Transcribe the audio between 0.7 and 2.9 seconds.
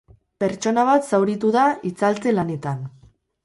bat zauritu da itzaltze-lanetan.